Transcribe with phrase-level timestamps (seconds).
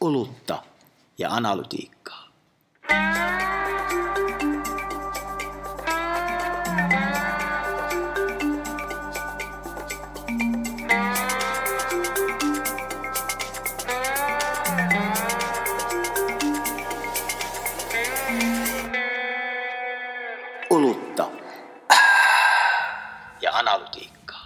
[0.00, 0.62] olutta
[1.18, 2.28] ja analytiikkaa.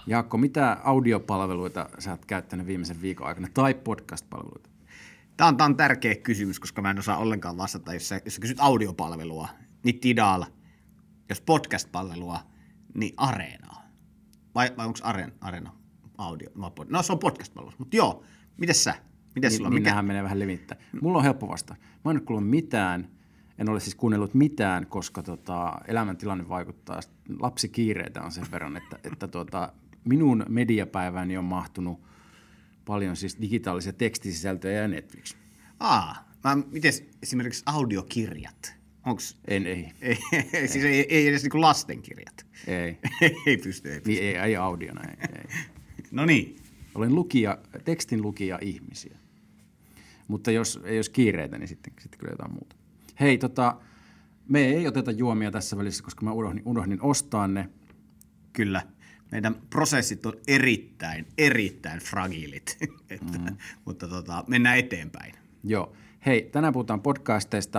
[0.03, 0.17] Ja.
[0.17, 4.72] Jaakko, mitä audiopalveluita sä oot käyttänyt viimeisen viikon aikana, tai podcast-palveluita?
[5.43, 7.95] Tämä on, tämä on tärkeä kysymys, koska mä en osaa ollenkaan vastata.
[7.95, 9.49] Jos sä, jos sä kysyt audiopalvelua,
[9.85, 10.45] niin Tidal.
[11.29, 12.39] Jos podcast-palvelua,
[12.95, 13.83] niin Areenaa.
[14.55, 15.73] Vai, vai onko Areen, Areena
[16.19, 16.51] audio?
[16.89, 17.75] No se on podcast-palvelu.
[17.79, 18.25] Mutta joo,
[18.57, 18.95] mites sä?
[19.35, 19.71] Mites Niin, sulla?
[19.71, 20.03] niin Mikä?
[20.03, 20.81] menee vähän levittäin.
[21.01, 21.75] Mulla on helppo vasta.
[22.05, 23.09] Mä en ole kuullut mitään,
[23.59, 27.01] en ole siis kuunnellut mitään, koska tota, elämäntilanne vaikuttaa.
[27.41, 29.73] Lapsikiireitä on sen verran, että, että tota,
[30.05, 32.01] minun mediapäiväni on mahtunut
[32.85, 35.35] paljon siis digitaalisia tekstisisältöjä ja Netflix.
[35.81, 38.75] Aa, mä, mites esimerkiksi audiokirjat?
[39.07, 40.19] Onks, En, ei, ei,
[40.53, 42.47] ei, siis ei, ei edes niinku lastenkirjat.
[42.67, 42.99] ei.
[43.47, 44.11] ei pysty, ei pysty.
[44.11, 45.45] Niin, ei, ei audiona, ei, ei.
[46.11, 46.57] No niin.
[46.95, 49.17] Olen lukija, tekstin lukija ihmisiä.
[50.29, 52.77] Mutta jos ei olisi kiireitä, niin sitten, sitten kyllä jotain muuta.
[53.21, 53.77] Hei, tota,
[54.49, 57.69] me ei oteta juomia tässä välissä, koska mä unohdin, unohdin ostaa ne.
[58.53, 58.83] Kyllä.
[59.33, 62.79] Meidän prosessit on erittäin, erittäin fragiilit,
[63.11, 63.57] että, mm.
[63.85, 65.35] mutta tota, mennään eteenpäin.
[65.65, 65.93] Joo.
[66.27, 67.79] Hei, tänään puhutaan podcasteista.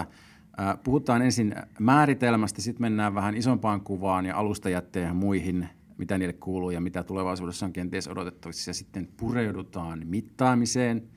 [0.60, 6.34] Äh, Puhutaan ensin määritelmästä, sitten mennään vähän isompaan kuvaan ja alustajätteen ja muihin, mitä niille
[6.34, 8.70] kuuluu ja mitä tulevaisuudessa on kenties odotettavissa.
[8.70, 11.08] Ja sitten pureudutaan mittaamiseen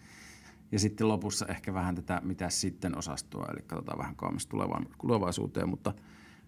[0.73, 4.47] ja sitten lopussa ehkä vähän tätä mitä sitten osastoa, eli katsotaan vähän kauemmas
[5.01, 5.69] tulevaisuuteen.
[5.69, 5.95] Mutta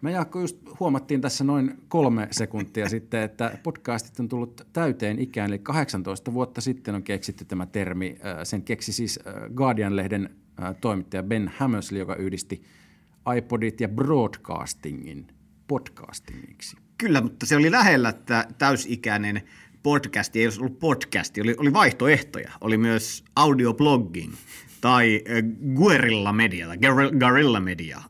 [0.01, 5.51] me Jaakko just huomattiin tässä noin kolme sekuntia sitten, että podcastit on tullut täyteen ikään,
[5.51, 8.17] eli 18 vuotta sitten on keksitty tämä termi.
[8.27, 10.31] Äh, Sen keksi siis äh, Guardian-lehden
[10.63, 12.63] äh, toimittaja Ben Hammersley, joka yhdisti
[13.37, 15.27] iPodit ja broadcastingin
[15.69, 16.77] podcastingiksi.
[16.99, 19.43] Kyllä, mutta se oli lähellä, että täysikäinen
[19.83, 22.53] podcast ei olisi ollut podcasti, oli, oli vaihtoehtoja.
[22.61, 24.33] Oli myös audioblogging
[24.81, 25.23] tai
[25.75, 26.69] guerilla media
[27.19, 28.03] guerilla media.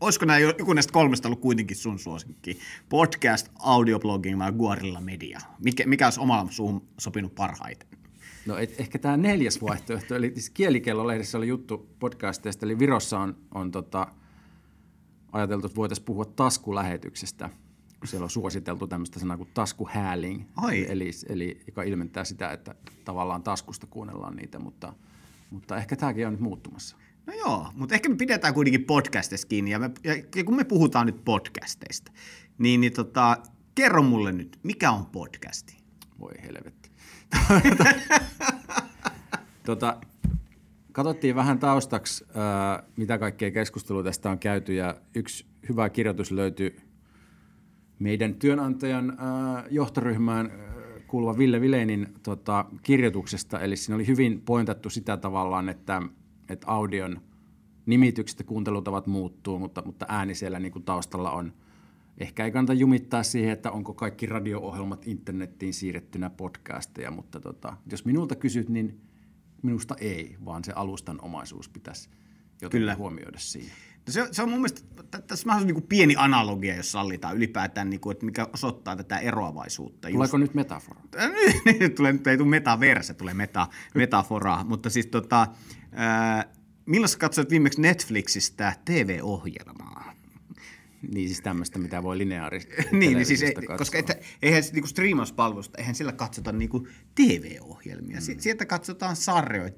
[0.00, 2.58] Olisiko nämä jo- joku näistä kolmesta ollut kuitenkin sun suosikki?
[2.88, 5.40] Podcast, audioblogging vai guerilla media?
[5.58, 7.88] Mikä, mikä olisi omalla suuhun sopinut parhaiten?
[8.46, 13.36] No et, ehkä tämä neljäs vaihtoehto, eli siis Kielikello-lehdessä oli juttu podcasteista, eli Virossa on,
[13.54, 14.06] on tota,
[15.32, 17.50] ajateltu, että voitaisiin puhua taskulähetyksestä,
[17.98, 20.86] kun siellä on suositeltu tämmöistä sanaa kuin taskuhääling, Ai.
[20.88, 24.92] eli, eli joka ilmentää sitä, että tavallaan taskusta kuunnellaan niitä, mutta,
[25.50, 26.96] mutta ehkä tämäkin on nyt muuttumassa.
[27.28, 31.06] No joo, mutta ehkä me pidetään kuitenkin podcasteista kiinni, ja, me, ja kun me puhutaan
[31.06, 32.12] nyt podcasteista,
[32.58, 33.36] niin, niin tota,
[33.74, 35.76] kerro mulle nyt, mikä on podcasti?
[36.20, 36.90] Voi helvetti.
[39.66, 39.96] tota,
[40.92, 46.76] katsottiin vähän taustaksi, ää, mitä kaikkea keskustelua tästä on käyty, ja yksi hyvä kirjoitus löytyi
[47.98, 50.58] meidän työnantajan ää, johtoryhmään ää,
[51.06, 53.60] kuuluva Ville Vilenin tota, kirjoituksesta.
[53.60, 56.02] Eli siinä oli hyvin pointattu sitä tavallaan, että,
[56.48, 57.20] että audion
[57.86, 61.52] nimitykset ja kuuntelutavat muuttuu, mutta, mutta ääni siellä niin kuin taustalla on.
[62.18, 68.04] Ehkä ei kannata jumittaa siihen, että onko kaikki radio-ohjelmat internettiin siirrettynä podcasteja, mutta tota, jos
[68.04, 69.00] minulta kysyt, niin
[69.62, 72.10] minusta ei, vaan se alustan omaisuus pitäisi
[72.62, 72.94] jotenkin Kyllä.
[72.94, 73.72] huomioida siinä.
[74.08, 74.80] Se, se on mun mielestä,
[75.26, 80.08] tässä on niin pieni analogia, jos sallitaan ylipäätään, niin kuin, että mikä osoittaa tätä eroavaisuutta.
[80.10, 81.00] Tuleeko nyt metafora?
[81.80, 85.46] Just, tulee, nyt ei tule metaverse, tulee meta, metaforaa, mutta siis tota,
[85.92, 86.44] ää,
[86.86, 90.12] milloin sä katsoit viimeksi Netflixistä TV-ohjelmaa?
[91.02, 92.58] Niin siis tämmöistä, mitä voi lineaari
[92.92, 98.16] niin, niin siis ei, koska et, eihän niinku striimauspalvelusta, eihän sillä katsota niinku TV-ohjelmia.
[98.16, 98.38] Mm.
[98.38, 99.70] Sieltä katsotaan sarjoja,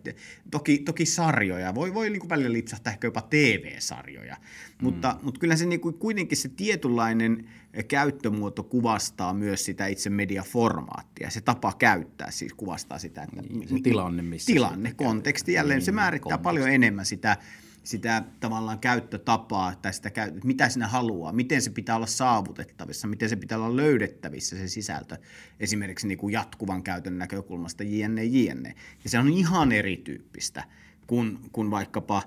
[0.51, 4.85] toki, toki sarjoja, voi, voi niinku välillä lipsahtaa ehkä jopa TV-sarjoja, mm.
[4.85, 7.49] mutta, mutta kyllä se niinku, kuitenkin se tietynlainen
[7.89, 11.31] käyttömuoto kuvastaa myös sitä itse mediaformaattia.
[11.31, 15.85] Se tapa käyttää siis kuvastaa sitä, että Niin, se tilanne, missä tilanne, konteksti jälleen, Niin,
[15.85, 16.45] se määrittää konteksti.
[16.45, 17.37] paljon enemmän sitä,
[17.85, 20.11] sitä tavallaan käyttötapaa tai sitä,
[20.45, 25.17] mitä sinä haluaa, miten se pitää olla saavutettavissa, miten se pitää olla löydettävissä se sisältö
[25.61, 28.75] esimerkiksi niin kuin jatkuvan käytön näkökulmasta jne, jne.
[29.05, 30.65] Ja se on ihan erityyppistä
[31.07, 32.23] kuin, kuin vaikkapa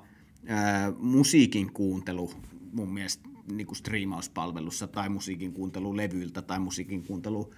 [0.47, 2.33] ää, musiikin kuuntelu
[2.73, 7.53] mun mielestä niin kuin striimauspalvelussa tai musiikin kuuntelu levyiltä tai musiikin kuuntelu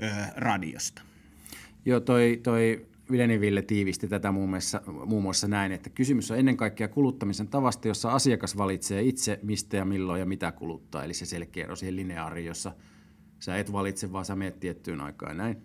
[0.00, 1.02] ää, radiosta.
[1.84, 6.38] Joo, toi, toi Vileni Ville tiivisti tätä muun muassa, muun muassa näin, että kysymys on
[6.38, 11.04] ennen kaikkea kuluttamisen tavasta, jossa asiakas valitsee itse mistä ja milloin ja mitä kuluttaa.
[11.04, 12.72] Eli se selkeä ero siihen lineaariin, jossa
[13.38, 15.56] sä et valitse, vaan sä meet tiettyyn aikaan näin.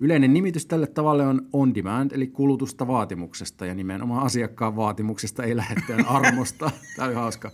[0.00, 5.56] Yleinen nimitys tälle tavalle on on demand, eli kulutusta vaatimuksesta, ja nimenomaan asiakkaan vaatimuksesta, ei
[5.56, 6.70] lähettäjän armosta.
[6.96, 7.50] Tämä on hauska.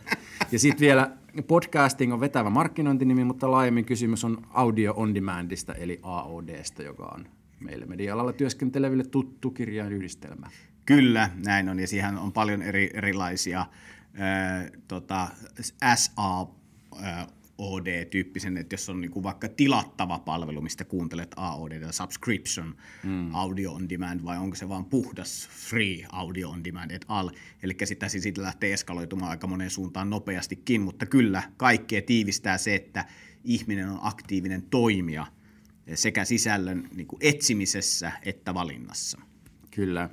[0.53, 1.11] Ja sitten vielä
[1.47, 7.27] podcasting on vetävä markkinointinimi, mutta laajemmin kysymys on audio on demandista, eli AODsta, joka on
[7.65, 10.51] meille media-alalla työskenteleville tuttu kirjainyhdistelmä.
[10.87, 13.67] Kyllä, näin on, ja siihen on paljon eri, erilaisia
[14.15, 15.29] ää, tota,
[15.95, 16.47] SA,
[17.03, 17.27] ää,
[17.59, 23.35] OD-tyyppisen, että jos on niin kuin vaikka tilattava palvelu, mistä kuuntelet AOD, subscription, mm.
[23.35, 27.31] audio on demand, vai onko se vaan puhdas free audio on demand, et al.
[27.63, 33.05] Eli sitä siitä lähtee eskaloitumaan aika moneen suuntaan nopeastikin, mutta kyllä kaikkea tiivistää se, että
[33.45, 35.27] ihminen on aktiivinen toimija
[35.95, 39.21] sekä sisällön niin kuin etsimisessä että valinnassa.
[39.71, 40.11] Kyllä.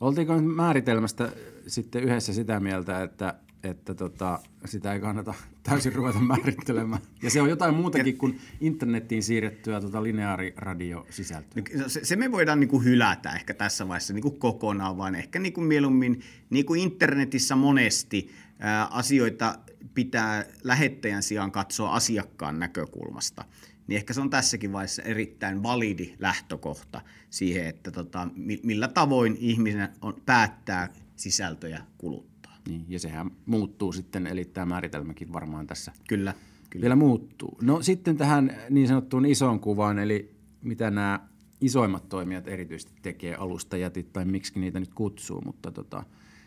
[0.00, 1.32] Oltiinko määritelmästä
[1.66, 5.34] sitten yhdessä sitä mieltä, että että tota, sitä ei kannata
[5.68, 7.02] täysin ruveta määrittelemään.
[7.22, 11.62] Ja se on jotain muutakin kuin internettiin siirrettyä tota lineaariradiosisältöä.
[11.76, 15.14] No, se, se me voidaan niin kuin hylätä ehkä tässä vaiheessa niin kuin kokonaan, vaan
[15.14, 16.20] ehkä niin kuin mieluummin
[16.50, 19.58] niin kuin internetissä monesti ää, asioita
[19.94, 23.44] pitää lähettäjän sijaan katsoa asiakkaan näkökulmasta.
[23.92, 27.00] Niin ehkä se on tässäkin vaiheessa erittäin validi lähtökohta
[27.30, 28.28] siihen, että tota,
[28.62, 32.56] millä tavoin ihminen on, päättää sisältöjä kuluttaa.
[32.68, 36.34] Niin, ja sehän muuttuu sitten, eli tämä määritelmäkin varmaan tässä kyllä,
[36.70, 36.82] kyllä.
[36.82, 37.58] vielä muuttuu.
[37.62, 41.28] No sitten tähän niin sanottuun isoon kuvaan, eli mitä nämä
[41.60, 46.04] isoimmat toimijat erityisesti tekee, alustajätit tai miksi niitä nyt kutsuu, mutta tota,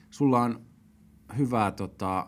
[0.09, 0.61] sulla on
[1.37, 2.27] hyvää tota,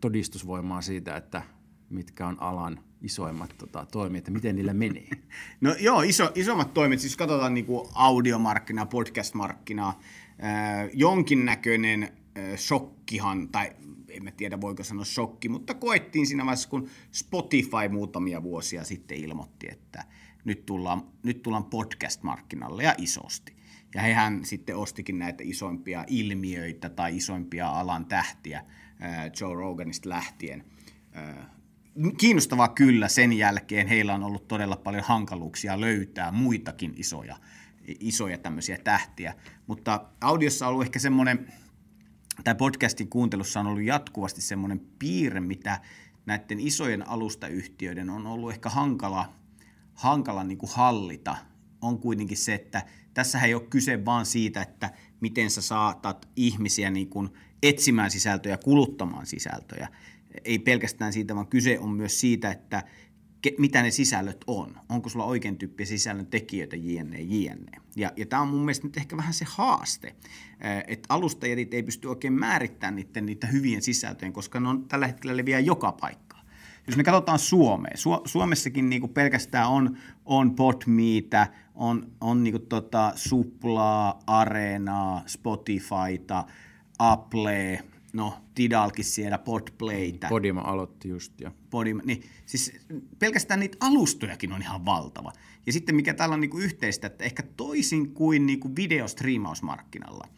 [0.00, 1.42] todistusvoimaa siitä, että
[1.90, 5.08] mitkä on alan isoimmat tota, toimijat ja miten niillä menee?
[5.60, 10.00] No joo, iso, isommat toimijat, siis katsotaan niin kuin audiomarkkinaa, podcast-markkinaa,
[10.92, 12.08] jonkinnäköinen
[12.56, 13.72] shokkihan, tai
[14.08, 19.18] en mä tiedä voiko sanoa shokki, mutta koettiin siinä vaiheessa, kun Spotify muutamia vuosia sitten
[19.18, 20.04] ilmoitti, että
[20.44, 23.56] nyt tullaan, nyt tullaan podcast-markkinalle ja isosti.
[23.94, 28.64] Ja hehän sitten ostikin näitä isoimpia ilmiöitä tai isoimpia alan tähtiä
[29.40, 30.64] Joe Roganista lähtien.
[32.18, 37.36] Kiinnostavaa kyllä, sen jälkeen heillä on ollut todella paljon hankaluuksia löytää muitakin isoja,
[38.00, 39.34] isoja tämmöisiä tähtiä,
[39.66, 41.52] mutta audiossa on ollut ehkä semmoinen
[42.44, 45.80] tai podcastin kuuntelussa on ollut jatkuvasti semmoinen piirre, mitä
[46.26, 49.32] näiden isojen alustayhtiöiden on ollut ehkä hankala,
[49.94, 51.36] hankala niin kuin hallita,
[51.80, 52.82] on kuitenkin se, että
[53.14, 54.90] tässä ei ole kyse vaan siitä, että
[55.20, 57.28] miten sä saatat ihmisiä niin kuin
[57.62, 59.88] etsimään sisältöjä, kuluttamaan sisältöjä.
[60.44, 62.82] Ei pelkästään siitä, vaan kyse on myös siitä, että
[63.42, 64.76] ke, mitä ne sisällöt on.
[64.88, 67.72] Onko sulla oikein tyyppiä sisällön tekijöitä, jne, jne.
[67.96, 70.16] Ja, ja tämä on mun mielestä nyt ehkä vähän se haaste,
[70.86, 75.36] että alustajat ei pysty oikein määrittämään niiden, niitä hyvien sisältöjen, koska ne on tällä hetkellä
[75.36, 76.46] leviää joka paikkaan.
[76.86, 83.12] Jos me katsotaan Suomea, Su- Suomessakin niinku pelkästään on, on Podmeitä, on, on niinku tota
[83.14, 86.44] Suplaa, Areenaa, Spotifyta,
[86.98, 90.28] Applea, no Tidalkin siellä, Podplaytä.
[90.28, 91.52] Podima aloitti just, ja.
[91.70, 92.72] Podima, niin, siis
[93.18, 95.32] pelkästään niitä alustojakin on ihan valtava.
[95.66, 100.28] Ja sitten mikä täällä on niinku yhteistä, että ehkä toisin kuin niinku videostriimausmarkkinalla,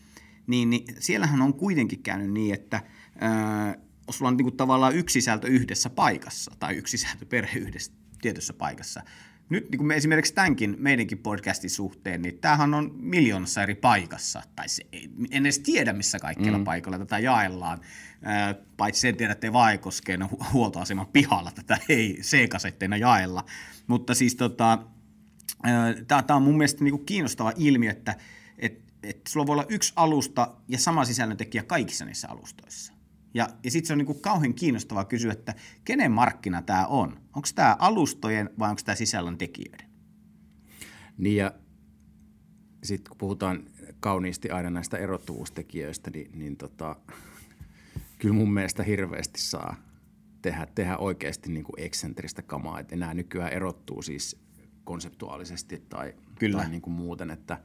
[0.47, 2.83] niin, niin siellähän on kuitenkin käynyt niin, että
[3.19, 3.77] ää,
[4.11, 7.93] sulla on niinku tavallaan yksi sisältö yhdessä paikassa, tai yksi sisältö perhe yhdessä
[8.23, 9.03] tietyssä paikassa,
[9.49, 14.43] nyt niin kuin me esimerkiksi tämänkin meidänkin podcastin suhteen, niin tämähän on miljoonassa eri paikassa,
[14.57, 14.83] tai se,
[15.31, 16.65] en edes tiedä missä kaikkialla mm.
[16.65, 17.81] paikalla tätä jaellaan,
[18.77, 23.45] paitsi sen tiedä, että ei Vaikoskeen huoltoaseman pihalla tätä ei C-kasetteina jaella,
[23.87, 24.79] mutta siis tota,
[26.07, 28.17] tämä on mun mielestä niin kuin kiinnostava ilmiö, että
[28.59, 32.93] et, et sulla voi olla yksi alusta ja sama sisällöntekijä kaikissa niissä alustoissa.
[33.35, 37.21] Ja, ja sitten se on niinku kauhean kiinnostavaa kysyä, että kenen markkina tämä on?
[37.37, 39.87] Onko tämä alustojen vai onko tämä sisällön tekijöiden?
[41.19, 41.53] Niin ja
[42.83, 43.65] sitten kun puhutaan
[44.01, 46.97] kauniisti aina näistä erottuvuustekijöistä, niin, niin tota,
[48.19, 49.77] kyllä mun mielestä hirveästi saa
[50.43, 52.81] tehdä, tehdä oikeasti niin kuin eksentristä kamaa.
[52.81, 54.41] Että nämä nykyään erottuu siis
[54.85, 56.59] konseptuaalisesti tai, kyllä.
[56.59, 57.59] tai niin kuin muuten, että,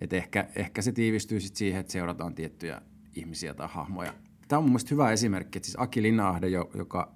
[0.00, 2.82] että ehkä, ehkä se tiivistyy sit siihen, että seurataan tiettyjä
[3.14, 4.14] ihmisiä tai hahmoja
[4.48, 7.12] Tämä on mun mielestä hyvä esimerkki, että siis Aki Linnahde, joka,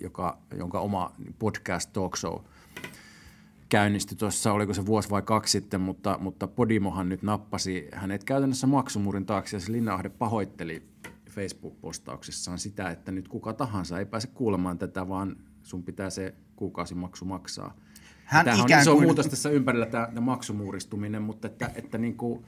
[0.00, 2.38] joka, jonka oma podcast talk show
[3.68, 8.66] käynnistyi tuossa, oliko se vuosi vai kaksi sitten, mutta, mutta Podimohan nyt nappasi hänet käytännössä
[8.66, 10.82] maksumurin taakse ja se Linnahde pahoitteli
[11.30, 17.24] Facebook-postauksissaan sitä, että nyt kuka tahansa ei pääse kuulemaan tätä, vaan sun pitää se kuukausimaksu
[17.24, 17.74] maksaa.
[18.24, 19.04] Hän Tämähän on iso kuin...
[19.04, 22.44] muutos tässä ympärillä tämä maksumuuristuminen, mutta että, että niin kuin,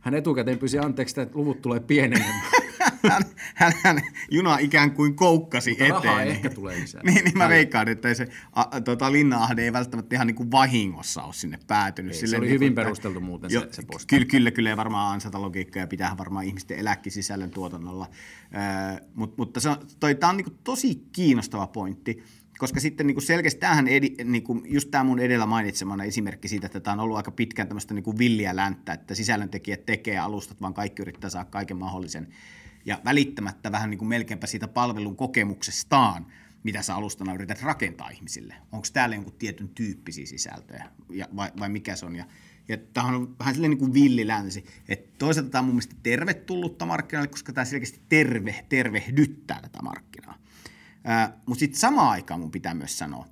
[0.00, 2.40] hän etukäteen pyysi anteeksi, että luvut tulee pienemään.
[3.10, 3.22] hän,
[3.54, 6.04] hän, hän, juna ikään kuin koukkasi Mutta eteen.
[6.04, 7.02] rahaa ehkä tulee lisää.
[7.04, 11.22] niin, niin mä veikkaan, että se a, tota, Linna-ahde ei välttämättä ihan niin kuin vahingossa
[11.22, 12.14] ole sinne päätynyt.
[12.14, 14.06] Ei, se oli niin kuin, hyvin että- perusteltu muuten Jo, se, se posti.
[14.06, 18.10] Kyllä, kyllä, kyllä, varmaan ansata logiikkaa ja pitää varmaan ihmisten eläkki sisällön tuotannolla.
[18.54, 19.76] Öö, mut, mutta se on,
[20.28, 22.22] on niinku tosi kiinnostava pointti,
[22.60, 26.80] koska sitten niinku selkeästi tämähän, edi, niinku, just tämä mun edellä mainitsemana esimerkki siitä, että
[26.80, 31.02] tämä on ollut aika pitkään tämmöistä niinku villiä länttä, että sisällöntekijät tekee alustat, vaan kaikki
[31.02, 32.28] yrittää saada kaiken mahdollisen.
[32.84, 36.26] Ja välittämättä vähän niinku melkeinpä siitä palvelun kokemuksestaan,
[36.62, 38.54] mitä sä alustana yrität rakentaa ihmisille.
[38.72, 42.16] Onko täällä jonkun tietyn tyyppisiä sisältöjä ja, vai, vai mikä se on.
[42.16, 42.24] Ja,
[42.68, 44.64] ja tämähän on vähän silleen niin kuin villilänsi.
[44.88, 50.38] Että toisaalta tämä on mun mielestä tervetullutta markkinoille, koska tämä selkeästi terve, tervehdyttää tätä markkinaa.
[51.46, 53.26] Mutta sitten samaan aikaan mun pitää myös sanoa,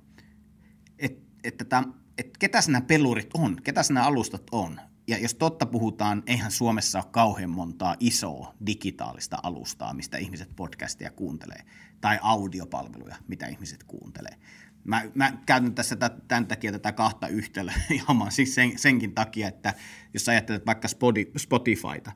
[0.99, 1.83] että, että, tämä,
[2.17, 4.79] että nämä pelurit on, ketäs nämä alustat on.
[5.09, 11.11] Ja jos totta puhutaan, eihän Suomessa ole kauhean montaa isoa digitaalista alustaa, mistä ihmiset podcastia
[11.11, 11.63] kuuntelee,
[12.01, 14.35] tai audiopalveluja, mitä ihmiset kuuntelee.
[14.83, 19.47] Mä, mä käytän tässä tä- tämän takia tätä kahta yhtälöä ihan siis sen, senkin takia,
[19.47, 19.73] että
[20.13, 22.11] jos ajattelet vaikka Spoti- Spotifyta,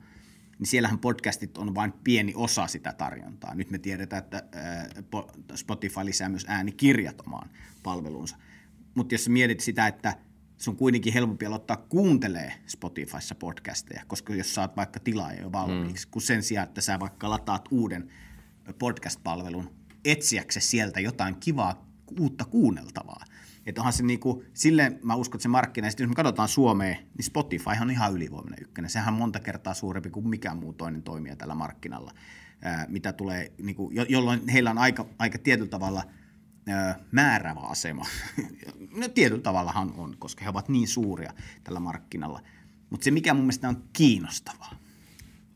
[0.59, 3.55] niin siellähän podcastit on vain pieni osa sitä tarjontaa.
[3.55, 4.43] Nyt me tiedetään, että
[5.15, 7.49] po- Spotify lisää myös äänikirjat omaan
[7.83, 8.37] palveluunsa.
[8.95, 10.17] Mutta jos mietit sitä, että
[10.57, 16.07] se on kuitenkin helpompi aloittaa kuuntelee Spotifyssa podcasteja, koska jos saat vaikka tilaaja jo valmiiksi,
[16.07, 16.11] mm.
[16.11, 18.09] kun sen sijaan, että sä vaikka lataat uuden
[18.79, 19.69] podcast-palvelun
[20.05, 21.87] etsiäksesi sieltä jotain kivaa
[22.19, 23.25] uutta kuunneltavaa.
[23.65, 27.25] Että onhan se niinku, silleen mä uskon, että se markkina, jos me katsotaan Suomeen, niin
[27.25, 28.89] Spotify on ihan ylivoimainen ykkönen.
[28.89, 32.11] Sehän on monta kertaa suurempi kuin mikään muu toinen toimija tällä markkinalla,
[32.61, 36.03] ää, mitä tulee, niinku, jo, jolloin heillä on aika, aika tietyllä tavalla
[36.67, 38.05] ää, määrävä asema.
[38.99, 42.41] no tietyllä tavallahan on, koska he ovat niin suuria tällä markkinalla.
[42.89, 44.75] Mutta se, mikä mun mielestä on kiinnostavaa,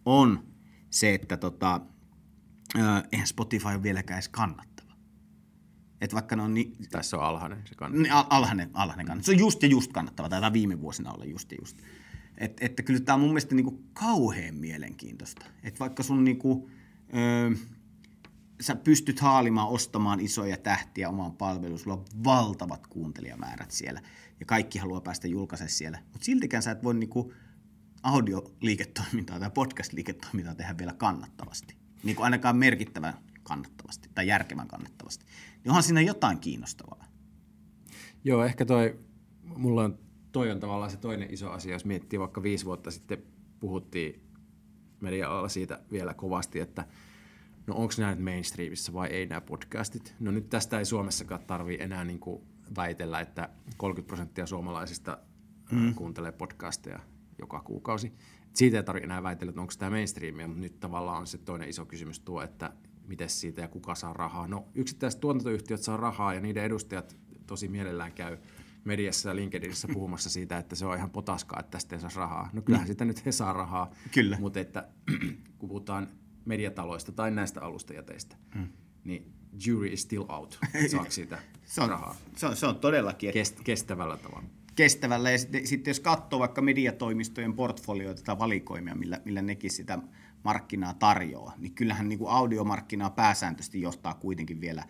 [0.05, 0.43] on
[0.89, 1.81] se, että tota,
[3.11, 4.93] eihän Spotify ole vieläkään edes kannattava.
[6.01, 8.03] Et vaikka ne on niin, Tässä on alhainen se kannattaa.
[8.03, 9.25] niin, al- alhainen, alhainen kannattaa.
[9.25, 10.29] Se on just ja just kannattava.
[10.29, 11.77] Taitaa viime vuosina olla just ja just.
[12.37, 15.45] Et, että kyllä tämä on mun mielestä niinku kauhean mielenkiintoista.
[15.63, 16.69] Että vaikka sun niinku,
[17.15, 17.51] öö,
[18.61, 24.01] sä pystyt haalimaan ostamaan isoja tähtiä omaan palveluun, sulla on valtavat kuuntelijamäärät siellä
[24.39, 25.99] ja kaikki haluaa päästä julkaisemaan siellä.
[26.13, 27.33] Mutta siltikään sä et voi niinku
[28.03, 31.77] audioliiketoimintaa tai podcast-liiketoimintaa tehdä vielä kannattavasti.
[32.03, 35.25] Niin ainakaan merkittävän kannattavasti tai järkevän kannattavasti.
[35.63, 37.05] Niin onhan siinä jotain kiinnostavaa.
[38.23, 38.99] Joo, ehkä toi,
[39.43, 39.99] mulla on,
[40.31, 43.23] toi on tavallaan se toinen iso asia, jos miettii vaikka viisi vuotta sitten
[43.59, 44.21] puhuttiin
[44.99, 46.85] media-alalla siitä vielä kovasti, että
[47.67, 50.15] no onko nämä nyt mainstreamissa vai ei nämä podcastit.
[50.19, 52.41] No nyt tästä ei Suomessakaan tarvi enää niin kuin
[52.75, 55.17] väitellä, että 30 prosenttia suomalaisista
[55.71, 55.95] mm.
[55.95, 56.99] kuuntelee podcasteja
[57.39, 58.13] joka kuukausi.
[58.53, 61.69] Siitä ei tarvitse enää väitellä, että onko tämä mainstreamia, mutta nyt tavallaan on se toinen
[61.69, 62.73] iso kysymys tuo, että
[63.07, 64.47] miten siitä ja kuka saa rahaa.
[64.47, 68.37] No yksittäiset tuotantoyhtiöt saa rahaa ja niiden edustajat tosi mielellään käy
[68.83, 72.49] mediassa ja LinkedInissä puhumassa siitä, että se on ihan potaskaa, että tästä ei saa rahaa.
[72.53, 74.37] No kyllähän sitä nyt he saa rahaa, Kyllä.
[74.39, 74.87] mutta että
[75.59, 76.07] kun puhutaan
[76.47, 78.67] mediataloista tai näistä alustajäteistä, mm.
[79.03, 79.33] niin
[79.65, 80.59] jury is still out,
[80.91, 84.47] saako siitä Se on, rahaa se on, se on todellakin että Kest, kestävällä tavalla.
[84.75, 85.31] kestävällä.
[85.31, 89.99] Ja sitten, sitten jos katsoo vaikka mediatoimistojen portfolioita tai valikoimia, millä, millä nekin sitä
[90.43, 94.83] markkinaa tarjoaa, niin kyllähän niin kuin audiomarkkinaa pääsääntöisesti johtaa kuitenkin vielä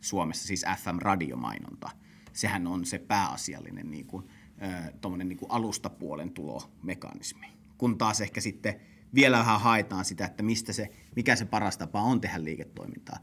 [0.00, 1.90] Suomessa, siis FM-radiomainonta.
[2.32, 4.28] Sehän on se pääasiallinen niin kuin,
[4.62, 4.92] äh,
[5.24, 7.46] niin kuin alustapuolen tulomekanismi.
[7.78, 8.80] Kun taas ehkä sitten
[9.14, 13.18] vielä vähän haetaan sitä, että mistä se, mikä se paras tapa on tehdä liiketoimintaa.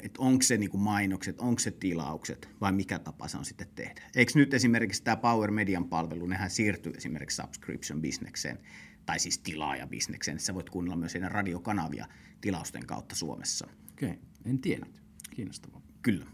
[0.00, 4.02] Että onko se niinku mainokset, onko se tilaukset vai mikä tapa se on sitten tehdä.
[4.16, 8.58] Eikö nyt esimerkiksi tämä Power Median palvelu, nehän siirtyy esimerkiksi subscription bisnekseen,
[9.06, 12.06] tai siis tilaajabisnekseen, että sä voit kuunnella myös heidän radiokanavia
[12.40, 13.68] tilausten kautta Suomessa.
[13.92, 14.22] Okei, okay.
[14.44, 15.02] en tiennyt.
[15.30, 15.80] Kiinnostavaa.
[16.02, 16.26] Kyllä.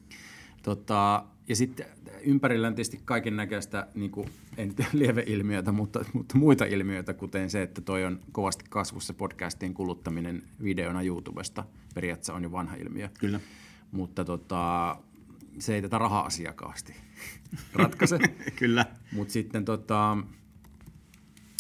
[0.64, 1.87] Tota, ja sitten
[2.23, 7.50] ympärillä on tietysti kaiken näköistä, niin kuin, en nyt lieveilmiöitä, mutta, mutta muita ilmiöitä, kuten
[7.50, 11.64] se, että toi on kovasti kasvussa podcastien kuluttaminen videona YouTubesta.
[11.94, 13.09] Periaatteessa on jo vanha ilmiö.
[13.18, 13.40] Kyllä.
[13.92, 14.97] Mutta tota,
[15.59, 16.94] se ei tätä raha-asiakaasti
[17.73, 18.18] ratkaise.
[18.59, 18.87] Kyllä.
[19.12, 20.18] Mutta sitten tota,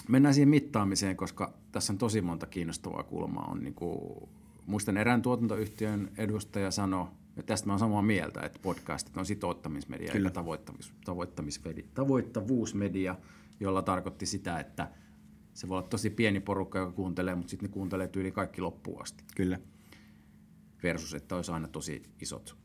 [0.08, 3.50] mennään siihen mittaamiseen, koska tässä on tosi monta kiinnostavaa kulmaa.
[3.50, 4.28] On niinku,
[4.66, 10.12] muistan erään tuotantoyhtiön edustaja sanoi, ja tästä mä olen samaa mieltä, että podcastit on sitouttamismedia
[10.12, 10.28] Kyllä.
[10.28, 13.16] eikä tavoittamis, tavoittamismedia, tavoittavuusmedia,
[13.60, 14.90] jolla tarkoitti sitä, että
[15.54, 19.02] se voi olla tosi pieni porukka, joka kuuntelee, mutta sitten ne kuuntelee tyyli kaikki loppuun
[19.02, 19.24] asti.
[19.36, 19.58] Kyllä.
[20.82, 22.56] Versus, että olisi aina tosi isot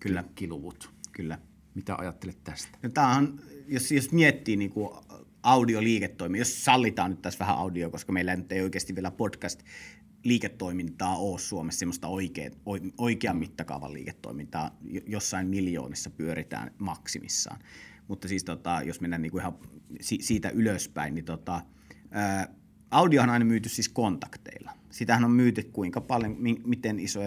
[0.00, 0.24] Kyllä.
[0.34, 0.90] kiluvut.
[1.12, 1.38] Kyllä.
[1.74, 2.78] Mitä ajattelet tästä?
[2.82, 4.90] No tämähän, jos, jos miettii niin kuin
[5.42, 9.62] audioliiketoiminta, jos sallitaan nyt tässä vähän audio, koska meillä nyt ei oikeasti vielä podcast
[10.24, 12.50] liiketoimintaa ole Suomessa, semmoista oikea,
[12.98, 14.76] oikean mittakaavan liiketoimintaa,
[15.06, 17.60] jossain miljoonissa pyöritään maksimissaan.
[18.08, 19.58] Mutta siis tota, jos mennään niinku ihan
[20.00, 21.60] siitä ylöspäin, niin tota,
[22.10, 22.48] ää,
[22.90, 24.72] Audiohan on aina myyty siis kontakteilla.
[24.90, 27.20] Sitähän on myyty kuinka paljon, miten iso,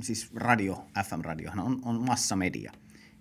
[0.00, 2.72] siis radio, FM-radiohan on, on massamedia.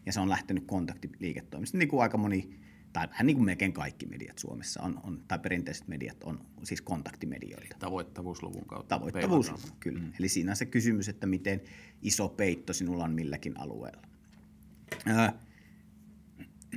[0.05, 2.49] Ja se on lähtenyt kontaktiliiketoimista, niin kuin aika moni,
[2.93, 6.81] tai vähän niin kuin melkein kaikki mediat Suomessa on, on tai perinteiset mediat on siis
[6.81, 7.75] kontaktimedioita.
[7.79, 8.95] Tavoittavuusluvun kautta.
[8.99, 9.99] Tavoittavuusluvun, kyllä.
[9.99, 10.13] Mm.
[10.19, 11.61] Eli siinä on se kysymys, että miten
[12.01, 14.01] iso peitto sinulla on milläkin alueella.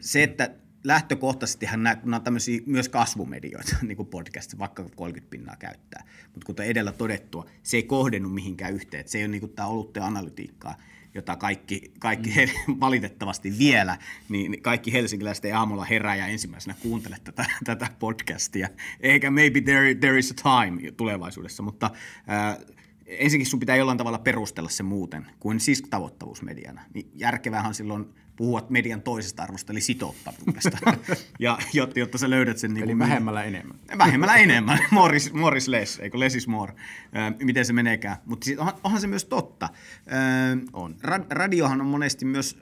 [0.01, 0.55] se, että
[0.85, 6.05] lähtökohtaisestihan nämä, nämä on tämmöisiä myös kasvumedioita, niin kuin podcast, vaikka 30 pinnaa käyttää.
[6.35, 9.09] Mutta kuten edellä todettua, se ei kohdennu mihinkään yhteen.
[9.09, 10.77] Se ei ole niin kuin tämä olutta analytiikkaa,
[11.15, 12.31] jota kaikki, kaikki
[12.69, 12.77] mm.
[12.81, 18.69] valitettavasti vielä, niin kaikki helsinkiläiset ei aamulla herää ja ensimmäisenä kuuntele tätä, tätä podcastia.
[19.01, 21.91] Eikä maybe there, there is a time tulevaisuudessa, mutta
[22.31, 22.59] äh,
[23.07, 26.83] ensinnäkin sun pitää jollain tavalla perustella se muuten kuin siis tavoittavuusmediana.
[26.95, 30.79] Niin järkevähän silloin puhua median toisesta arvosta, eli sitouttavuudesta,
[31.39, 32.75] ja, jotta, jotta sä löydät sen...
[32.75, 33.49] Niin eli vähemmällä min...
[33.49, 33.79] enemmän.
[33.99, 36.75] Vähemmällä enemmän, more is, more is less, eikö less is more,
[37.17, 38.17] äh, miten se meneekään.
[38.25, 39.65] Mutta onhan, onhan se myös totta.
[39.65, 40.97] Äh, on.
[41.03, 42.59] Ra- radiohan on monesti myös,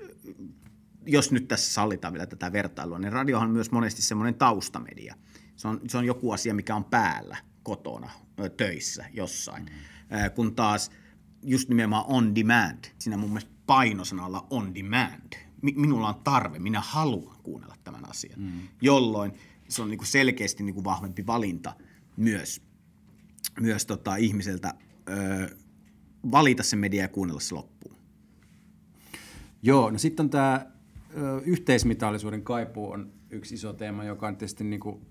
[1.06, 5.14] jos nyt tässä sallitaan vielä tätä vertailua, niin radiohan on myös monesti semmoinen taustamedia.
[5.56, 8.10] Se on, se on joku asia, mikä on päällä kotona,
[8.56, 9.64] töissä, jossain.
[9.64, 9.70] Mm.
[10.34, 10.90] Kun taas
[11.42, 15.32] just nimenomaan on demand, siinä mun mielestä painosanalla on demand–
[15.62, 18.52] minulla on tarve, minä haluan kuunnella tämän asian, mm.
[18.80, 19.32] jolloin
[19.68, 21.74] se on niin kuin selkeästi niin kuin vahvempi valinta
[22.16, 22.62] myös,
[23.60, 24.74] myös tota ihmiseltä
[25.08, 25.56] ö,
[26.30, 27.96] valita se media ja kuunnella se loppuun.
[29.62, 30.66] Joo, no sitten on tämä
[31.44, 35.06] yhteismitallisuuden kaipuu on yksi iso teema, joka on tietysti niin kuin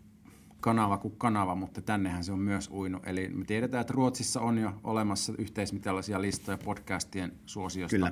[0.60, 3.08] kanava kuin kanava, mutta tännehän se on myös uinut.
[3.08, 7.96] Eli me tiedetään, että Ruotsissa on jo olemassa yhteismitallisia listoja podcastien suosiosta.
[7.96, 8.12] Kyllä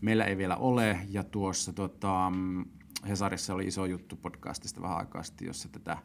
[0.00, 0.98] meillä ei vielä ole.
[1.08, 2.32] Ja tuossa tota,
[3.08, 5.98] Hesarissa oli iso juttu podcastista vähän aikaa sitten, jossa tätä,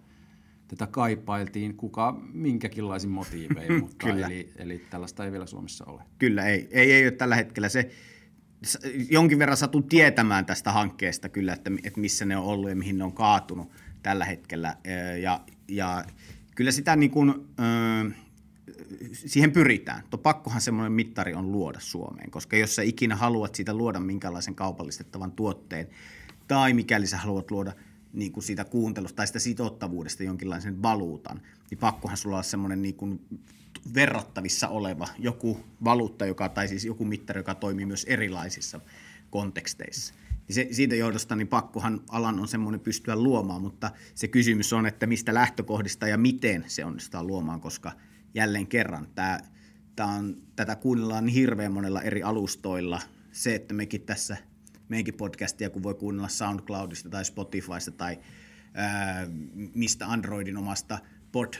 [0.67, 4.27] tätä kaipailtiin, kuka minkäkinlaisin motiivein, mutta Kyllä.
[4.27, 6.01] Eli, eli tällaista ei vielä Suomessa ole.
[6.19, 7.89] Kyllä, ei, ei, ei ole tällä hetkellä se,
[9.09, 12.97] jonkin verran satun tietämään tästä hankkeesta kyllä, että, että missä ne on ollut ja mihin
[12.97, 13.71] ne on kaatunut
[14.03, 14.77] tällä hetkellä.
[15.21, 16.05] Ja, ja
[16.55, 17.33] kyllä sitä niin kuin,
[19.13, 20.03] siihen pyritään.
[20.09, 24.55] Tuo pakkohan semmoinen mittari on luoda Suomeen, koska jos sä ikinä haluat siitä luoda minkälaisen
[24.55, 25.87] kaupallistettavan tuotteen,
[26.47, 27.73] tai mikäli sä haluat luoda
[28.13, 32.95] niin kuin siitä kuuntelusta tai sitä sitottavuudesta jonkinlaisen valuutan, niin pakkohan sulla olla semmoinen niin
[32.95, 33.21] kuin
[33.93, 38.79] verrattavissa oleva joku valuutta, joka, tai siis joku mittari, joka toimii myös erilaisissa
[39.29, 40.13] konteksteissa.
[40.47, 44.85] Niin se, siitä johdosta niin pakkohan alan on semmoinen pystyä luomaan, mutta se kysymys on,
[44.85, 47.91] että mistä lähtökohdista ja miten se onnistaa luomaan, koska–
[48.33, 49.07] jälleen kerran.
[49.15, 49.39] Tämä,
[49.95, 53.01] tämä on, tätä kuunnellaan niin hirveän monella eri alustoilla.
[53.31, 54.37] Se, että mekin tässä,
[54.89, 58.19] meidänkin podcastia, kun voi kuunnella SoundCloudista tai Spotifysta tai
[58.73, 59.27] ää,
[59.75, 60.99] mistä Androidin omasta
[61.31, 61.53] pod,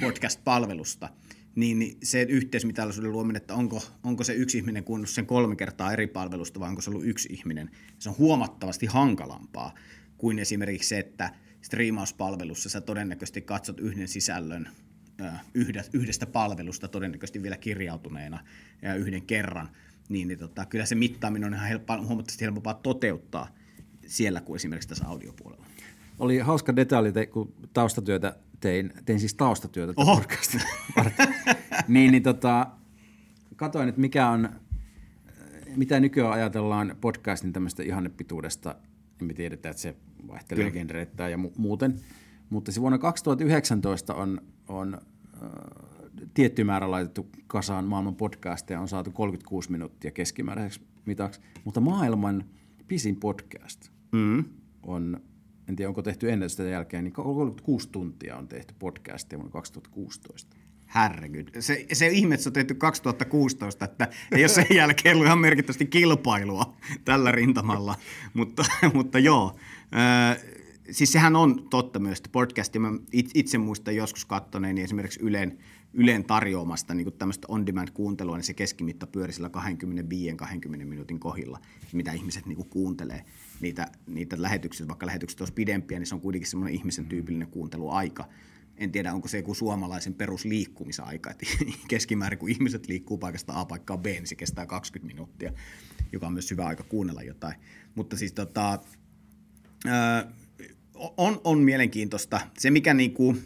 [0.00, 1.08] podcast-palvelusta,
[1.54, 6.06] niin se yhteismitallisuuden luominen, että onko, onko se yksi ihminen kuunnellut sen kolme kertaa eri
[6.06, 9.74] palvelusta vai onko se ollut yksi ihminen, se on huomattavasti hankalampaa
[10.18, 11.30] kuin esimerkiksi se, että
[11.62, 14.68] striimauspalvelussa sä todennäköisesti katsot yhden sisällön
[15.92, 18.38] yhdestä palvelusta todennäköisesti vielä kirjautuneena
[18.82, 19.68] ja yhden kerran,
[20.08, 23.48] niin, niin tota, kyllä se mittaaminen on ihan helppo, huomattavasti helpompaa toteuttaa
[24.06, 25.66] siellä kuin esimerkiksi tässä audiopuolella.
[26.18, 30.22] Oli hauska detalji, kun taustatyötä tein, tein siis taustatyötä Oho.
[31.88, 32.66] niin, niin tota,
[33.56, 34.48] katoin, että mikä on,
[35.76, 38.76] mitä nykyään ajatellaan podcastin tämmöistä ihannepituudesta,
[39.20, 39.96] niin me tiedetään, että se
[40.28, 42.00] vaihtelee genreittäin ja mu- muuten–
[42.50, 45.50] mutta se vuonna 2019 on, on äh,
[46.34, 52.44] tietty määrä laitettu kasaan maailman podcasteja, on saatu 36 minuuttia keskimääräiseksi mitaksi, mutta maailman
[52.88, 54.44] pisin podcast mm.
[54.82, 55.20] on,
[55.68, 60.56] en tiedä onko tehty ennen sitä jälkeen, niin 36 tuntia on tehty podcastia vuonna 2016.
[60.94, 61.48] Herregud.
[61.60, 65.38] Se, se ihme, että se on tehty 2016, että ei ole sen jälkeen ollut ihan
[65.38, 67.94] merkittävästi kilpailua tällä rintamalla,
[68.34, 69.56] mutta, mutta joo.
[69.94, 70.44] Äh,
[70.90, 72.92] siis sehän on totta myös, että podcastia mä
[73.34, 75.58] itse muistan joskus kattoneeni niin esimerkiksi Ylen,
[75.92, 79.50] Ylen tarjoamasta niin tämmöistä on-demand-kuuntelua, niin se keskimitta pyöri sillä
[80.82, 81.60] 25-20 minuutin kohilla,
[81.92, 83.24] mitä ihmiset niin kuin kuuntelee
[83.60, 88.28] niitä, niitä lähetyksiä, vaikka lähetykset olisi pidempiä, niin se on kuitenkin semmoinen ihmisen tyypillinen kuunteluaika.
[88.76, 91.46] En tiedä, onko se joku suomalaisen perusliikkumisaika, että
[91.88, 95.52] keskimäärin kun ihmiset liikkuu paikasta A paikkaan B, niin se kestää 20 minuuttia,
[96.12, 97.54] joka on myös hyvä aika kuunnella jotain.
[97.94, 98.80] Mutta siis tota,
[101.16, 102.40] on, on mielenkiintoista.
[102.58, 103.36] Se, mikä niinku,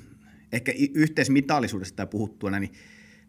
[0.53, 2.73] ehkä y- yhteismitallisuudesta puhuttua, niin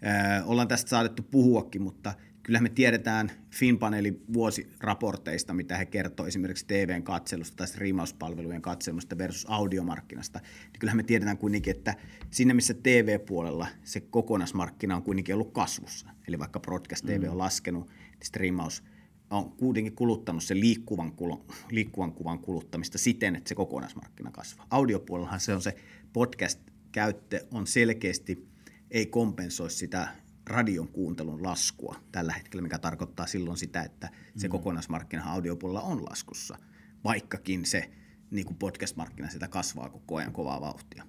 [0.05, 6.65] äh, ollaan tästä saatettu puhuakin, mutta kyllähän me tiedetään Finpaneelin vuosiraporteista, mitä he kertoo esimerkiksi
[6.67, 11.95] TVn katselusta tai striimauspalvelujen katselusta versus audiomarkkinasta, niin kyllähän me tiedetään kuitenkin, että
[12.29, 17.87] sinne missä TV-puolella se kokonaismarkkina on kuitenkin ollut kasvussa, eli vaikka broadcast TV on laskenut,
[17.87, 18.83] niin striimaus
[19.31, 24.67] on kuitenkin kuluttanut sen liikkuvan, kulo, liikkuvan kuvan kuluttamista siten, että se kokonaismarkkina kasvaa.
[24.69, 25.75] Audiopuolellahan se on se
[26.13, 28.47] podcast-käyttö on selkeästi,
[28.91, 30.07] ei kompensoi sitä
[30.45, 34.51] radion kuuntelun laskua tällä hetkellä, mikä tarkoittaa silloin sitä, että se mm.
[34.51, 36.57] kokonaismarkkina audiopuolella on laskussa,
[37.03, 37.91] vaikkakin se
[38.31, 41.03] niin kuin podcast-markkina sitä kasvaa koko ajan kovaa vauhtia.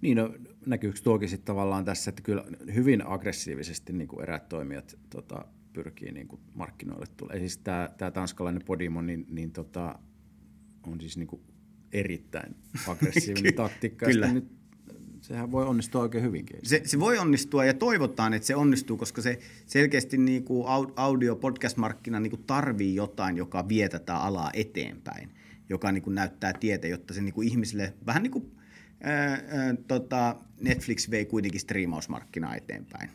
[0.00, 0.34] Niin, no,
[0.66, 5.44] näkyykö tuokin sitten tavallaan tässä, että kyllä hyvin aggressiivisesti niin kuin eräät toimijat tota,
[5.78, 7.38] pyrkii niin kuin markkinoille tulee.
[7.38, 9.98] Siis tämä, tämä tanskalainen Podimo niin, niin tota,
[10.82, 11.42] on siis niin kuin
[11.92, 12.56] erittäin
[12.88, 14.06] aggressiivinen taktiikka.
[14.06, 14.32] Kyllä.
[14.32, 14.48] Nyt,
[15.20, 16.56] sehän voi onnistua oikein hyvinkin.
[16.62, 20.64] Se, se voi onnistua ja toivotaan, että se onnistuu, koska se selkeästi niin kuin
[20.96, 25.30] audio podcast-markkina niin kuin tarvii jotain, joka vie tätä alaa eteenpäin,
[25.68, 28.52] joka niin kuin näyttää tietä, jotta se niin kuin ihmisille vähän niin kuin
[29.00, 33.10] ää, ää, tota, Netflix vei kuitenkin striimausmarkkinaa eteenpäin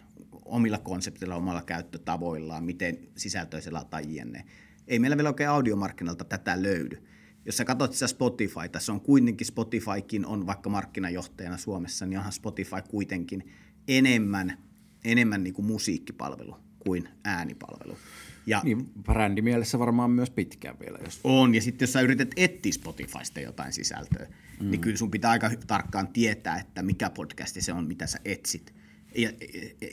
[0.45, 4.45] omilla konsepteilla, omalla käyttötavoillaan, miten sisältöisellä tai jne.
[4.88, 7.03] Ei meillä vielä oikein audiomarkkinalta tätä löydy.
[7.45, 12.34] Jos sä katsot sitä Spotify, tässä on kuitenkin Spotifykin on vaikka markkinajohtajana Suomessa, niin onhan
[12.34, 13.51] Spotify kuitenkin
[13.88, 14.58] enemmän,
[15.03, 17.97] enemmän niin kuin musiikkipalvelu kuin äänipalvelu.
[18.45, 20.99] Ja niin, brändimielessä varmaan myös pitkään vielä.
[21.03, 21.19] Jos...
[21.23, 24.27] On, ja sitten jos sä yrität etsiä Spotifysta jotain sisältöä,
[24.60, 24.71] mm.
[24.71, 28.73] niin kyllä sun pitää aika tarkkaan tietää, että mikä podcasti se on, mitä sä etsit
[29.15, 29.30] ja,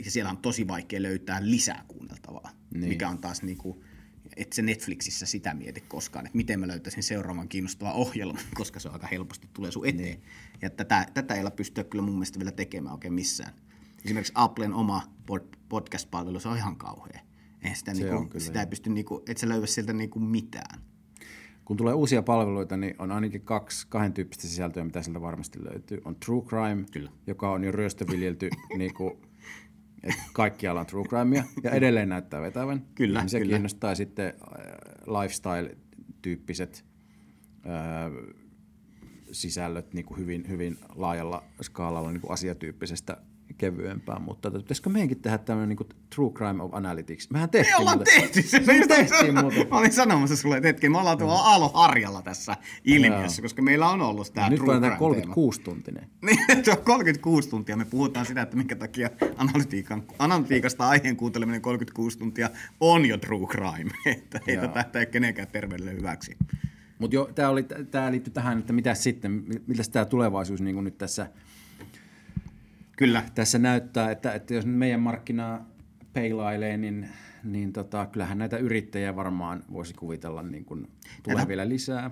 [0.04, 2.88] ja siellä on tosi vaikea löytää lisää kuunneltavaa, niin.
[2.88, 3.80] mikä on taas niin kuin,
[4.36, 8.88] että se Netflixissä sitä mieti koskaan, että miten mä löytäisin seuraavan kiinnostavan ohjelman, koska se
[8.88, 10.04] aika helposti tulee sun eteen.
[10.04, 10.22] Niin.
[10.62, 13.52] Ja tätä, tätä ei ole pystyä kyllä mun mielestä vielä tekemään oikein missään.
[14.04, 15.02] Esimerkiksi Applen oma
[15.68, 17.20] podcast-palvelu, se on ihan kauhea.
[17.62, 20.80] Eihän sitä, se niinku, sitä ei pysty, niinku, et sä löydä sieltä niinku mitään
[21.70, 26.00] kun tulee uusia palveluita, niin on ainakin kaksi kahden tyyppistä sisältöä, mitä sieltä varmasti löytyy.
[26.04, 27.10] On True Crime, Kyllä.
[27.26, 29.12] joka on jo ryöstöviljelty niin kuin,
[30.02, 32.86] että kaikkialla on True Crimea, ja edelleen näyttää vetävän.
[32.94, 33.50] Kyllä, Se kyllä.
[33.50, 34.34] kiinnostaa sitten äh,
[35.06, 36.84] lifestyle-tyyppiset
[37.66, 38.34] äh,
[39.32, 43.16] sisällöt niin kuin hyvin, hyvin laajalla skaalalla niin kuin asiatyyppisestä
[43.60, 47.30] kevyempää, mutta pitäisikö meidänkin tehdä tämmöinen niin True Crime of Analytics?
[47.30, 48.20] Mehän tehtiin Me ollaan muuten.
[48.20, 48.60] tehty se.
[48.60, 49.68] Me tehtiin muuten.
[49.70, 51.40] Mä olin sanomassa sulle, että hetken, me ollaan tuolla mm.
[51.40, 56.06] Aalo Harjalla tässä ilmiössä, koska meillä on ollut tämä Nyt True Crime 36 tuntinen.
[56.22, 57.76] Niin, tuo 36 tuntia.
[57.76, 63.46] Me puhutaan sitä, että minkä takia analytiikan, analytiikasta aiheen kuunteleminen 36 tuntia on jo True
[63.46, 63.90] Crime.
[64.16, 66.36] että ei tätä ei kenenkään terveydelle hyväksi.
[66.98, 67.30] Mutta jo,
[67.90, 71.26] tämä liittyy tähän, että mitä sitten, miltä tämä tulevaisuus niin nyt tässä–
[73.00, 73.24] Kyllä.
[73.34, 75.60] Tässä näyttää, että, että jos meidän markkina
[76.12, 77.08] peilailee, niin,
[77.44, 80.88] niin tota, kyllähän näitä yrittäjiä varmaan voisi kuvitella niin kuin
[81.22, 81.48] tulee Tätä...
[81.48, 82.10] vielä lisää.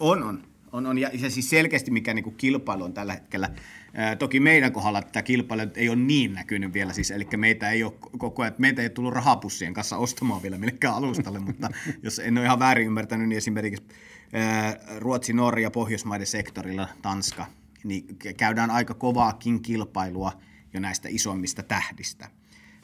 [0.00, 0.42] On, on.
[0.72, 0.98] on, on.
[0.98, 3.50] Ja se siis selkeästi, mikä niin kuin kilpailu on tällä hetkellä.
[3.94, 7.84] Ää, toki meidän kohdalla tämä kilpailu ei ole niin näkynyt vielä, siis, eli meitä ei
[7.84, 11.68] ole koko ajan, meitä ei tullut rahapussien kanssa ostamaan vielä millekään alustalle, mutta
[12.02, 13.84] jos en ole ihan väärin ymmärtänyt, niin esimerkiksi
[14.32, 17.46] ää, Ruotsi, Norja, Pohjoismaiden sektorilla, Tanska,
[17.88, 20.32] niin käydään aika kovaakin kilpailua
[20.74, 22.30] jo näistä isommista tähdistä.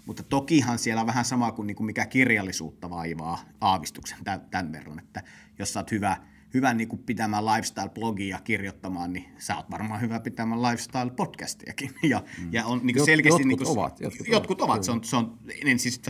[0.07, 4.19] Mutta tokihan siellä on vähän sama kuin, niin kuin mikä kirjallisuutta vaivaa aavistuksen
[4.51, 5.23] tämän verran, että
[5.59, 6.17] jos sä oot hyvä,
[6.55, 11.91] hyvä niin kuin pitämään lifestyle-blogia kirjoittamaan, niin sä oot varmaan hyvä pitämään lifestyle-podcastiakin.
[12.09, 12.49] Ja, mm.
[12.53, 13.43] ja on niin kuin selkeästi...
[13.43, 14.01] Jotkut niin kuin, ovat.
[14.01, 14.75] Jotkut, jotkut ovat.
[14.75, 14.85] ovat.
[14.85, 16.01] Se on, se on, en siis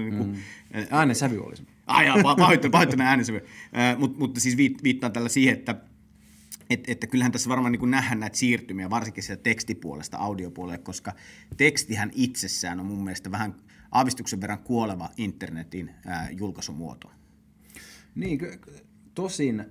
[0.00, 0.36] niin kuin, mm.
[0.90, 1.66] Äänensävy olisi.
[1.86, 3.46] Ai jaa, pahoittelen, pahoittelen äänensävy.
[3.98, 5.74] Mut, mutta siis viittaan tällä siihen, että
[6.70, 11.12] että, että kyllähän tässä varmaan niin nähdään näitä siirtymiä, varsinkin sieltä tekstipuolesta audiopuolelle, koska
[11.56, 13.54] tekstihän itsessään on mun mielestä vähän
[13.92, 17.10] aavistuksen verran kuoleva internetin ää, julkaisumuoto.
[18.14, 18.40] Niin,
[19.14, 19.64] tosin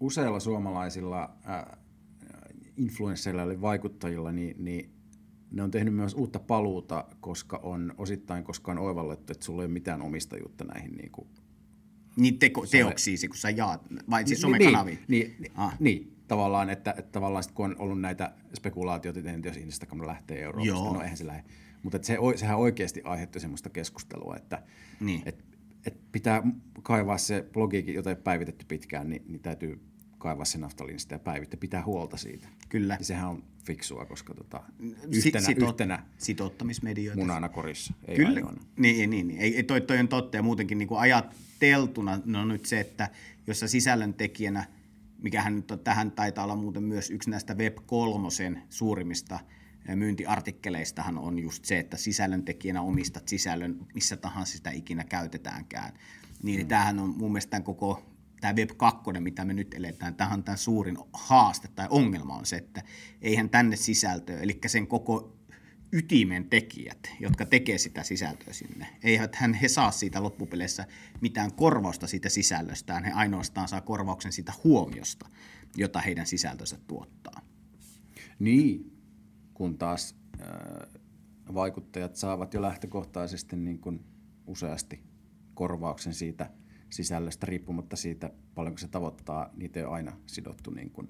[0.00, 1.36] useilla suomalaisilla
[2.76, 4.90] influensseilla eli vaikuttajilla, niin, niin
[5.50, 9.66] ne on tehnyt myös uutta paluuta, koska on osittain koska on oivallettu, että sulla ei
[9.66, 11.28] ole mitään omistajuutta näihin niin kuin
[12.18, 14.98] niin teko, teoksiisi, kun sä jaat, vai siis somekanaviin?
[15.08, 15.76] Niin, niin, ah.
[15.80, 20.42] niin, tavallaan, että, että tavallaan sit, kun on ollut näitä spekulaatioita, että jos Instagram lähtee
[20.42, 20.94] Euroopasta, Joo.
[20.94, 21.44] no eihän se lähde.
[21.82, 24.62] Mutta se, sehän oikeasti aiheutti semmoista keskustelua, että
[25.00, 25.22] niin.
[25.26, 25.44] et,
[25.86, 26.42] et pitää
[26.82, 29.80] kaivaa se blogiikin, jota ei päivitetty pitkään, niin, niin täytyy
[30.18, 32.48] kaivaa se naftalinista ja päivittää, pitää huolta siitä.
[32.68, 32.96] Kyllä.
[32.98, 34.62] Ja sehän on fiksua, koska tota,
[35.12, 37.20] yhtenä, Sito- yhtenä sitouttamismedioita.
[37.20, 38.28] munana korissa, ei Kyllä.
[38.28, 38.62] ainoana.
[38.78, 39.40] Niin, niin, niin.
[39.40, 43.10] Ei, toi, toi on totta ja muutenkin niin kuin ajateltuna no nyt se, että
[43.46, 44.64] jos sä sisällöntekijänä
[45.22, 49.38] mikähän nyt on, tähän taitaa olla muuten myös yksi näistä Web3 suurimmista
[49.94, 55.92] myyntiartikkeleistahan on just se, että sisällöntekijänä omistat sisällön missä tahansa sitä ikinä käytetäänkään.
[56.42, 56.68] Niin mm.
[56.68, 58.02] tämähän on mun mielestä koko
[58.40, 62.46] tämä Web 2, mitä me nyt eletään, tämähän on tämän suurin haaste tai ongelma on
[62.46, 62.82] se, että
[63.22, 65.38] eihän tänne sisältöä, eli sen koko
[65.92, 70.86] ytimen tekijät, jotka tekee sitä sisältöä sinne, eivät hän he saa siitä loppupeleissä
[71.20, 75.28] mitään korvausta siitä sisällöstään, he ainoastaan saa korvauksen siitä huomiosta,
[75.76, 77.40] jota heidän sisältönsä tuottaa.
[78.38, 78.98] Niin,
[79.54, 81.00] kun taas äh,
[81.54, 84.04] vaikuttajat saavat jo lähtökohtaisesti niin kuin
[84.46, 85.00] useasti
[85.54, 86.50] korvauksen siitä
[86.90, 91.08] sisällöstä riippumatta siitä, paljonko se tavoittaa, niitä ei ole aina sidottu niin kuin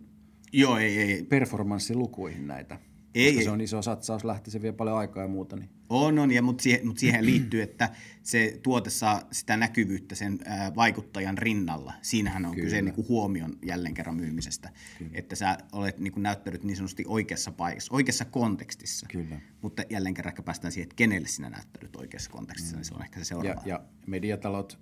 [0.53, 1.23] Joo, ei, ei.
[1.23, 2.79] performanssilukuihin näitä.
[3.15, 3.45] Ei, koska ei.
[3.45, 5.57] se on iso satsaus, lähti se vie paljon aikaa ja muuta.
[5.57, 5.71] Niin.
[5.89, 7.91] On, on, ja, mutta, siihen, mutta siihen liittyy, että
[8.23, 11.93] se tuote saa sitä näkyvyyttä sen ää, vaikuttajan rinnalla.
[12.03, 12.65] Siinähän on Kyllä.
[12.65, 14.71] kyse niin kuin huomion jälleen kerran myymisestä.
[14.99, 15.11] Kyllä.
[15.15, 19.07] Että sä olet niin kuin näyttänyt niin sanotusti oikeassa paikassa, oikeassa kontekstissa.
[19.11, 19.41] Kyllä.
[19.63, 22.79] Mutta jälleen kerran ehkä päästään siihen, että kenelle sinä näyttänyt oikeassa kontekstissa, mm.
[22.79, 23.63] niin se on ehkä se Ja, seuraava.
[23.67, 24.79] ja mediatalot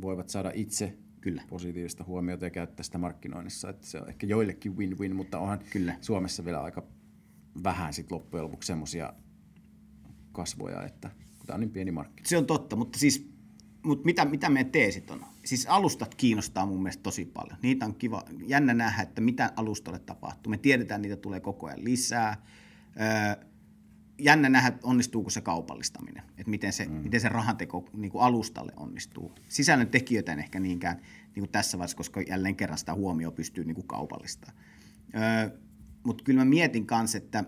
[0.00, 1.42] voivat saada itse Kyllä.
[1.48, 3.70] positiivista huomiota ja käyttää sitä markkinoinnissa.
[3.70, 5.96] Että se on ehkä joillekin win-win, mutta onhan Kyllä.
[6.00, 6.82] Suomessa vielä aika
[7.64, 9.12] vähän sit loppujen lopuksi semmoisia
[10.32, 11.10] kasvoja, että
[11.46, 12.28] tämä on niin pieni markkina.
[12.28, 13.30] Se on totta, mutta siis
[13.82, 15.24] mutta mitä, mitä meidän teesit on?
[15.44, 17.58] Siis alustat kiinnostaa mun mielestä tosi paljon.
[17.62, 20.50] Niitä on kiva, jännä nähdä, että mitä alustalle tapahtuu.
[20.50, 22.42] Me tiedetään, niitä tulee koko ajan lisää.
[23.00, 23.44] Öö,
[24.20, 26.92] jännä nähdä, onnistuuko se kaupallistaminen, että miten se, mm.
[26.92, 29.32] miten se rahanteko niin kuin alustalle onnistuu.
[29.48, 33.64] Sisällön tekijöitä en ehkä niinkään niin kuin tässä vaiheessa, koska jälleen kerran sitä huomioon pystyy
[33.64, 34.58] niin kuin kaupallistamaan.
[35.14, 35.58] Öö,
[36.02, 37.44] Mutta kyllä mä mietin kanssa, että,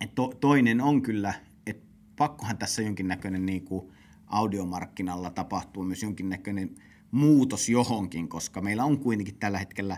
[0.00, 1.34] että to, toinen on kyllä,
[1.66, 3.92] että pakkohan tässä jonkinnäköinen niin kuin
[4.26, 6.74] audiomarkkinalla tapahtuu myös jonkinnäköinen
[7.10, 9.96] muutos johonkin, koska meillä on kuitenkin tällä hetkellä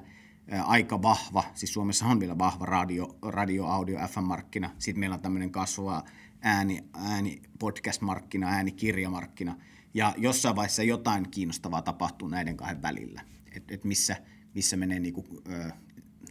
[0.64, 5.50] aika vahva, siis Suomessa on vielä vahva radio, radio audio, FM-markkina, sitten meillä on tämmöinen
[5.50, 6.04] kasvava
[6.40, 9.56] ääni, ääni podcast-markkina, äänikirjamarkkina,
[9.94, 14.16] ja jossain vaiheessa jotain kiinnostavaa tapahtuu näiden kahden välillä, että et missä,
[14.54, 15.24] missä menee niinku,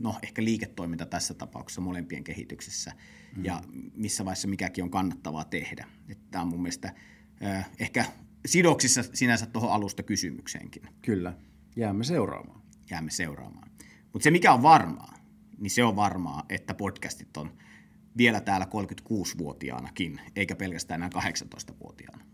[0.02, 2.91] no ehkä liiketoiminta tässä tapauksessa molempien kehityksessä,
[3.36, 3.45] mm.
[3.45, 3.62] ja
[3.95, 5.88] missä vaiheessa mikäkin on kannattavaa tehdä.
[6.32, 6.93] Tämä on mun mielestä
[7.80, 8.06] ehkä
[8.45, 11.34] sidoksissa sinänsä tuohon alusta kysymykseenkin Kyllä,
[11.76, 12.62] jäämme seuraamaan.
[12.89, 13.69] jäämme seuraamaan.
[14.13, 15.13] Mutta se mikä on varmaa,
[15.58, 17.52] niin se on varmaa, että podcastit on
[18.17, 22.26] vielä täällä 36-vuotiaanakin, eikä pelkästään enää 18-vuotiaana.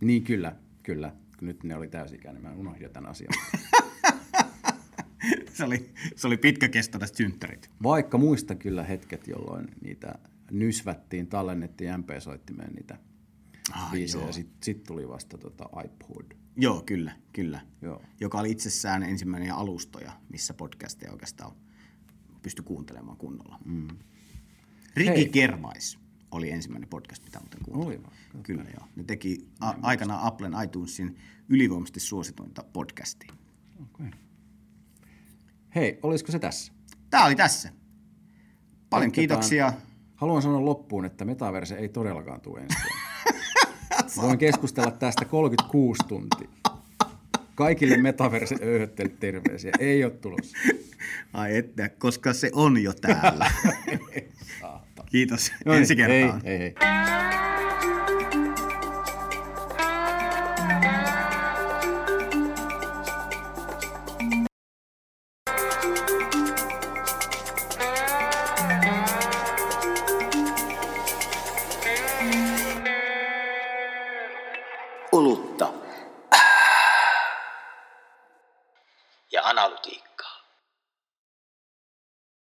[0.00, 1.12] Niin kyllä, kyllä.
[1.40, 3.32] Nyt ne oli täysikäinen, mä unohdin tämän asian.
[5.54, 7.70] se, oli, se oli pitkäkestoiset synttärit.
[7.82, 10.18] Vaikka muista kyllä hetket, jolloin niitä
[10.50, 12.98] nysvättiin, tallennettiin MP-soittimeen niitä
[13.72, 16.32] Ah, biisejä, ja sitten sit tuli vasta tota iPod.
[16.56, 17.60] Joo, kyllä, kyllä.
[17.82, 18.02] Joo.
[18.20, 21.52] Joka oli itsessään ensimmäinen alustoja, missä podcasteja oikeastaan
[22.42, 23.58] pystyi kuuntelemaan kunnolla.
[23.64, 23.88] Mm.
[24.96, 25.28] Riki Hei.
[25.28, 25.98] Kervais
[26.30, 27.88] oli ensimmäinen podcast, mitä muuten kuuntelin.
[27.88, 28.88] Oli vaan, Kyllä joo.
[28.96, 31.16] Ne teki a- aikanaan Applen iTunesin
[31.48, 33.34] ylivoimaisesti suosituinta podcastia.
[33.82, 34.10] Okay.
[35.74, 36.72] Hei, olisiko se tässä?
[37.10, 37.68] Tämä oli tässä.
[38.90, 39.12] Paljon Jatketaan.
[39.12, 39.72] kiitoksia.
[40.16, 42.76] Haluan sanoa loppuun, että metaverse ei todellakaan tule ensi.
[44.16, 46.48] Voin keskustella tästä 36 tuntia.
[47.54, 49.72] Kaikille metaverse öyhöttelyt terveisiä.
[49.78, 50.56] Ei ole tulossa.
[51.32, 53.50] Ai että, koska se on jo täällä.
[55.10, 55.52] Kiitos.
[55.64, 56.42] No niin, Ensi kertaan.
[56.44, 57.39] Hei, hei, hei.